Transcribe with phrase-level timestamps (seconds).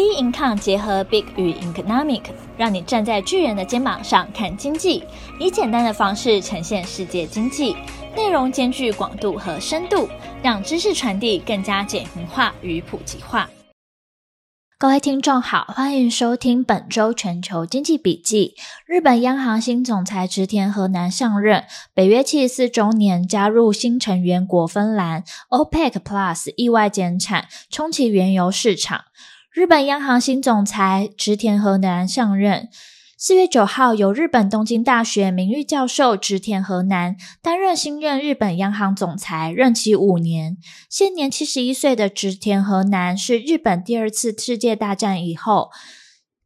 [0.00, 2.22] B Income 结合 Big 与 Economic，
[2.56, 5.04] 让你站在巨人的肩膀上看经济，
[5.38, 7.76] 以简单的方式呈现世界经济，
[8.16, 10.08] 内容兼具广度和深度，
[10.42, 13.50] 让知识传递更加简明化与普及化。
[14.78, 18.54] 各位听众好，欢迎收听本周全球经济笔记。
[18.86, 29.04] 日本央行新总裁植田和男上任，北约七十四周年加入新成员国芬兰，OPEC Plus 意外减产，冲击原油市场。
[29.52, 32.68] 日本央行新总裁植田和男上任。
[33.18, 40.56] 四月九号，由日本东京大学名誉教授植田和男担任新任日本央行总裁，任期五年。
[40.88, 45.70] 现年七十一岁的植田和男是日本第二次世界大战以后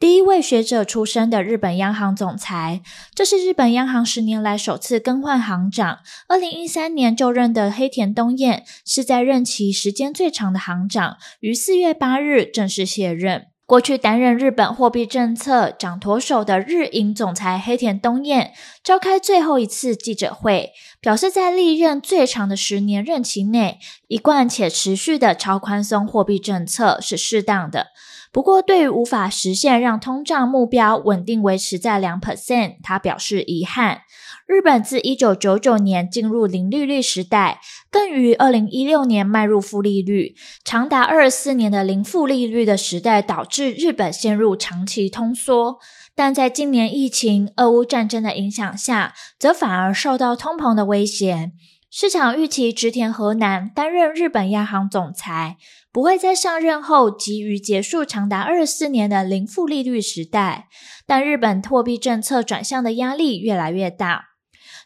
[0.00, 2.82] 第一位学者出身的日本央行总裁。
[3.16, 5.98] 这是日本央行十年来首次更换行长。
[6.28, 13.46] 二零一三年就任的黑田东彦是在任期时间最长的行长，于四月八日正式卸任。
[13.66, 18.52] 过去担任日本货币政策掌舵手的日银总裁黑田东彦
[18.82, 27.88] 召开最后一次记者会，表示在历任最长的十年任期内，一贯且持续的超宽松货币政策是适当的。
[28.30, 34.02] 不过，对于无法实现让通胀目标稳定维持在两 percent，他表示遗憾。
[34.46, 40.34] 日本自一九九九年进入零利率时代，更于二零一六年迈入负利率，
[40.64, 45.78] 长达二十四年的零负利率的时代，导致日本陷入长期通缩。
[46.14, 51.52] 但在今年疫情、俄乌战争的影响下，则反而受到通膨的威胁。
[51.90, 55.56] 市场预期植田和男担任日本央行总裁，
[55.98, 60.68] 不会在上任后急于结束长达二十四年的零负利率时代，
[61.04, 64.26] 但日本货币政策转向的压力越来越大。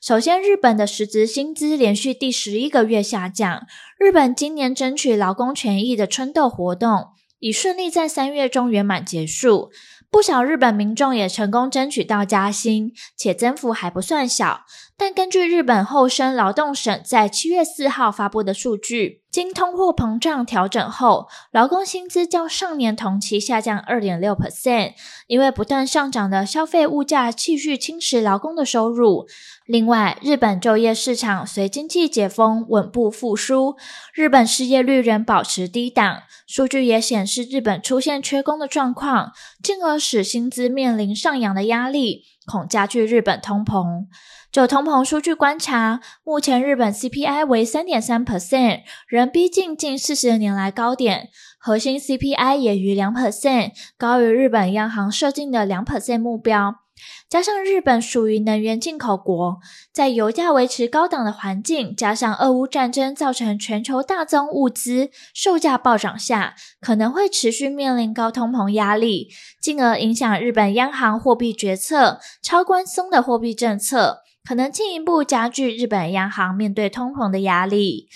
[0.00, 3.66] 首先，日本的实质薪资连续第十一个月下降。
[3.98, 7.08] 日本今年争取劳工权益的春斗活动
[7.41, 9.70] 已顺利在三月中圆满结束。
[10.10, 14.62] 不少日本民众也成功争取到加薪，且增幅还不算小。
[15.05, 24.93] 但根据日本厚生劳动省在七月四号发布的数据，经通货膨胀调整后，劳工薪资较上年同期下降二点六 percent，
[25.26, 29.26] 因为不断上涨的消费物价继续侵蚀劳工的收入。
[29.66, 33.75] 另外，日本就业市场随经济解封稳步复苏，
[34.15, 36.19] 日本失业率仍保持低档。
[36.47, 44.06] 数据也显示，日本出现缺工的状况，进而使薪资面临上扬的压力，恐加剧日本通膨。
[44.50, 51.31] 就通膨数据观察，目前日本 CPI 为三点三 percent，仍逼近近四十年来高点。
[51.58, 56.81] 核心 CPI 也逾两 percent，高于日本央行设定的两 percent 目标。
[57.28, 59.58] 加上日本属于能源进口国，
[59.92, 69.28] 在油价维持高档的环境，加上俄乌战争造成全球大宗物资售价暴涨下，可能会持续面临高通膨压力，
[69.60, 72.20] 进而影响日本央行货币决策。
[72.42, 78.08] 超宽松的货币政策可能进一步加剧日本央行面对通膨的压力。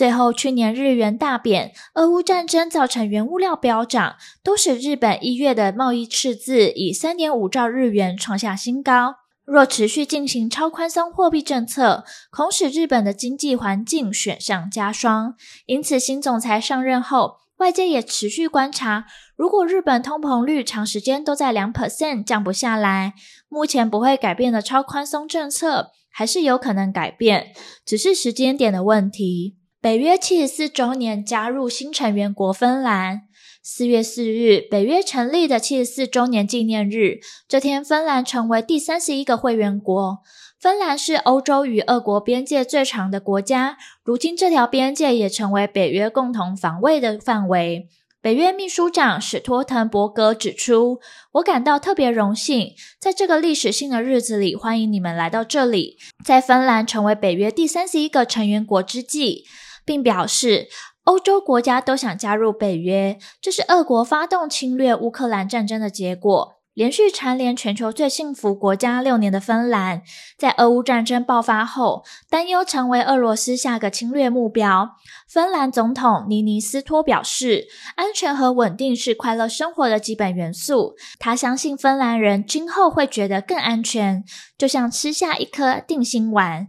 [0.00, 9.16] 最后，去年日元大贬，俄乌战争造成原物料飙涨，都使日本一月的贸易赤字以三点五兆日元创下新高。
[9.44, 15.34] 若持续进行超宽松货币政策，恐使日本的经济环境雪上加霜。
[15.66, 19.04] 因此，新总裁上任后，外界也持续观察，
[19.36, 23.12] 如果日本通膨率长时间都在两 percent 降不下来，
[23.50, 27.52] 目前不会改变的超宽松政策，还是有可能改变，
[27.84, 29.59] 只是时间点的问题。
[29.82, 33.22] 北约七十四周年加入新成员国芬兰。
[33.62, 40.18] 四月四日，北约成立的七十四周年纪念日，这天芬兰成为第三十一个会员国。
[40.60, 47.88] 芬兰是欧洲与俄国边界最长的国家，如今这条边界也成为北约共同防卫的范围。
[48.20, 51.00] 北约秘书长史托滕伯格指出
[51.32, 55.96] ：“我感到特别荣幸，在这个历史性的日子里，欢迎你们来到这里。
[56.22, 59.46] 在芬兰成为北约第三十一个成员国之际。”
[59.84, 60.68] 并表示，
[61.04, 66.56] 欧洲国家都想加入北约，这是俄国发动侵略乌克兰战争的结果。
[66.72, 70.02] 连续蝉联全球最幸福国家六年的芬兰，
[70.38, 74.90] 在俄乌战争爆发后，担忧成为俄罗斯下个侵略目标。
[75.28, 77.66] 芬兰总统尼尼斯托表示，
[77.96, 80.94] 安全和稳定是快乐生活的基本元素。
[81.18, 84.24] 他相信芬兰人今后会觉得更安全，
[84.56, 86.68] 就像吃下一颗定心丸。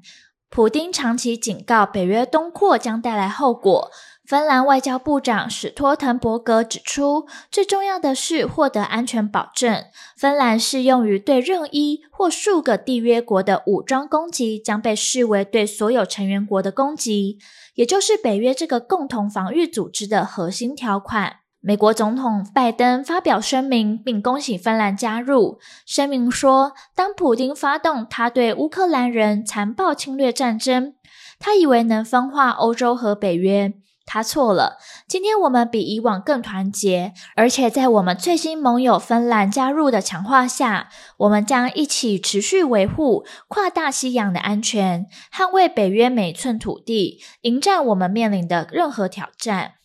[0.51, 3.89] 普丁长期警告，北约东扩将带来后果。
[4.25, 9.86] 芬兰外交部长史托滕伯格指出，最重要的是获得安全保证。
[10.18, 17.39] 芬兰适用于对任一或数个缔约国的武装攻击，将被视为对所有成员国的攻击，
[17.75, 21.38] 也就是北约这个共同防御组织的核心条款。
[21.63, 25.60] 美国总统拜登发表声明，并恭喜芬兰加入。
[25.86, 30.96] 声明说，当普丁发动他对乌克兰人残暴侵略战争，
[31.38, 33.74] 他以为能分化欧洲和北约。
[34.04, 34.78] 他错了。
[35.08, 49.75] 今天我们比以往更团结，而且在我们最新盟友芬兰加入的强化下，我们将一起持续维护跨大西洋的安全，捍卫北约每寸土地，迎战我们面临的任何挑战。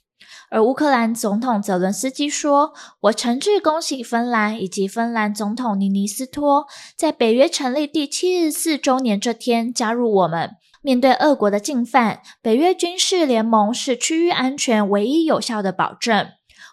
[0.51, 2.73] 而乌克兰总统泽伦斯基说
[3.03, 6.67] ：“我诚挚恭喜芬兰以及芬兰总统尼尼斯托，
[6.97, 10.53] 在北约成立第七十四周年这天加入我们。”
[10.83, 16.29] 面对俄国的进犯，北约军事联盟是区域安全唯一有效的保证。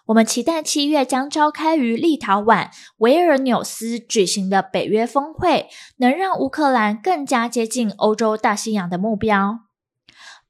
[0.06, 2.68] 我们期待七月将召开于立陶宛
[2.98, 9.63] 维尔纽斯举行的北约峰会，能让乌克兰更加接近欧洲大西洋的目标。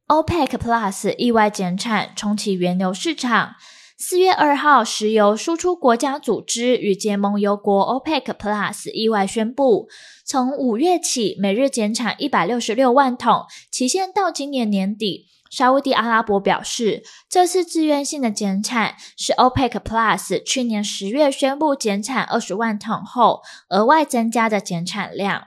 [0.06, 3.54] OPEC Plus 意外减产，重启原油市场。
[3.96, 9.88] 四月二号，石油输出国家组织与结盟油国 OPEC Plus 意外宣布，
[10.26, 15.24] 从五月起每日减产一百六十六万桶，期限到今年年底。
[15.50, 23.40] 沙乌地阿拉伯表示，这次自愿性的减产是 OPEC Plus 去年十月宣布减产二十万桶后
[23.70, 25.44] 额外增加的减产量。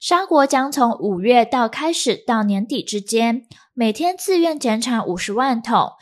[0.00, 5.92] 沙国将从五月到开始到年底之间，每天自愿减产五十万桶。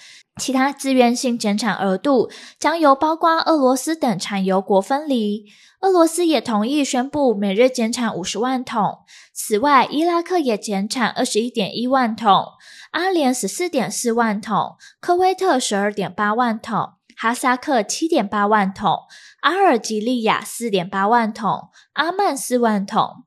[0.40, 5.44] 其他自愿性减产额度将由包括俄罗斯等产油国分离。
[5.80, 8.98] 俄罗斯也同意宣布每日减产五十万桶。
[9.32, 12.46] 此外，伊拉克也减产二十一点一万桶，
[12.90, 19.02] 阿联十四点四万桶，科威特十二点八万桶，哈萨克七点八万桶，
[19.42, 23.24] 阿尔及利亚四点八万桶，阿曼四万桶。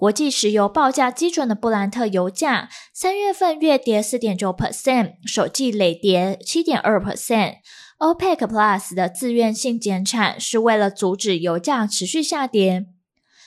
[0.00, 7.56] 国际石油报价基准的布兰特油价三月份月跌四点九 percent，首季累跌七点二 percent。
[7.98, 12.86] OPEC Plus 的自愿性减产是为了阻止油价持续下跌。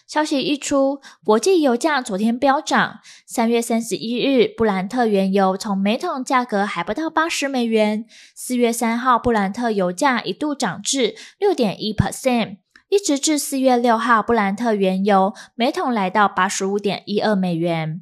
[0.06, 3.00] 消息一出，国际油价昨天飙涨。
[3.26, 8.06] 三月三十一日，布兰特原油从每桶价格还不到八十美元。
[8.36, 12.58] 四月三号，布兰特油价一度涨至六点一 percent。
[12.90, 18.02] 一直至四月六号，布兰特原油每桶来到八十五点一二美元。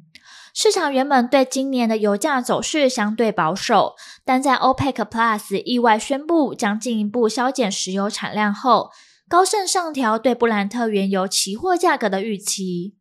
[0.54, 8.90] 市场原本对今年的油价走势相对保守，但在 OPEC Plus 意外宣布将进一步削减石油产量后，
[9.26, 12.96] 高盛上调对布兰特原油期货价格的预期。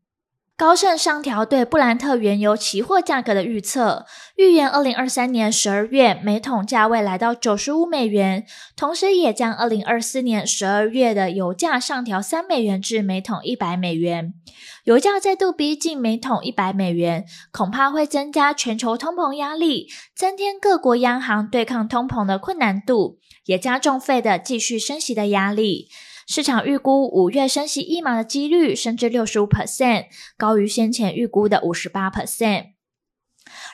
[0.61, 4.05] 高盛上调对布兰特原油期货价格的预测，
[4.35, 14.35] 预言二零二三年十二月每桶价位来到九十五美元，同时也将二零二四年十二月的油价上调三美元至每桶一百美元。
[14.83, 25.87] 油价再度逼近每桶一百美元，恐怕会增加全球通膨压力，增添各国央行对抗通膨的困难度，也加重费的继续升息的压力。
[26.33, 30.05] 市场预估五月升息一码的几率升至六十五 percent，
[30.37, 32.67] 高于先前预估的五十八 percent。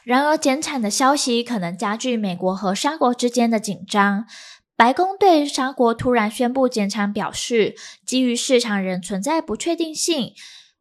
[0.03, 4.25] 然而，减产的消息可能加剧美国和沙国之间的紧张。
[4.75, 10.33] 白宫对沙国突然宣布减产表示，基于市场仍存在不确定性，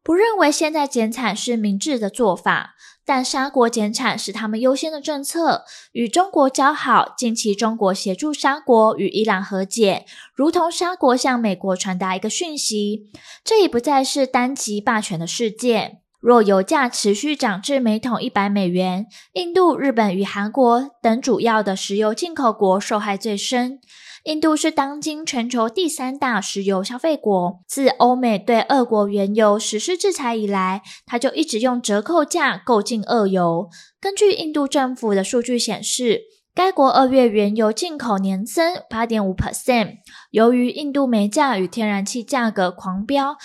[0.07, 2.75] 不认为现在减产是明智的做法。
[3.03, 7.13] 但沙国减产是他们优先的政策，与中国交好。
[7.17, 13.09] 近期中国协助沙国与伊朗和解，如同沙国向美国传达一个讯息，
[13.43, 15.97] 这已不再是单极霸权的世界。
[16.21, 23.79] 若油价持续涨至每桶一百美元，印度、日本与韩国等主要的石油进口国受害最深。
[24.27, 27.61] 印度是当今全球第三大石油消费国。
[27.65, 33.69] 自欧美对俄国原油实施制裁以来，它就一直用折扣价购进俄油。
[34.01, 39.99] 根据印度政府的数据显示，该国二月原油进口年增八点五 percent。
[40.31, 43.37] 由于印度煤价与天然气价格狂飙，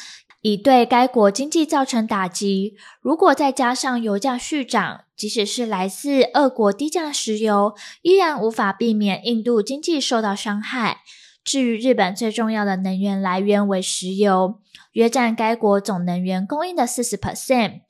[0.43, 2.75] 已对该国经济造成打击。
[3.01, 11.03] 如果再加上油价续涨，即使是来自俄国低价石油，依然无法避免印度经济受到伤害。
[11.45, 14.61] 至于日本最重要的能源来源为石油，
[14.93, 17.81] 约占该国总能源供应的四十 percent。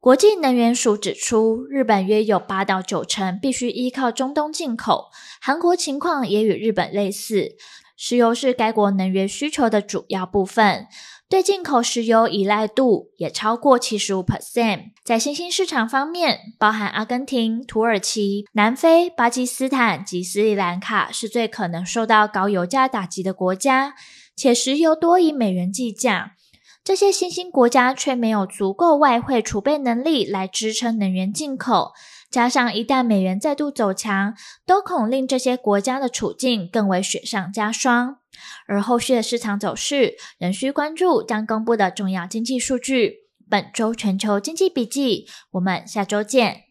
[0.00, 5.06] 国际能源署指出，日本约有八到九成必须依靠中东进口。
[5.40, 7.56] 韩国情况也与日本类似，
[8.00, 10.86] 石油是该国能源需求的主要部分。
[11.28, 14.92] 对进口石油依赖度也超过七十五 percent。
[15.04, 23.94] 在新兴市场方面，包含阿根廷、土耳其、南非、巴基斯坦及斯里兰卡是最可能受到高油价打击的国家，
[24.36, 26.36] 且石油多以美元计价。
[26.82, 31.92] 这些新兴国家却没有足够外汇储备能力来支撑能源进口，
[32.30, 34.34] 加上一旦美元再度走强，
[34.66, 38.18] 都恐令这些国家的处境更为雪上加霜。
[38.66, 43.28] 而后续的市场走势仍需关注将公布的重要经济数据。
[43.50, 46.67] 本周全球经济笔记，我们下周见。